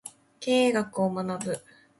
[0.39, 1.61] 経営学を学ぶ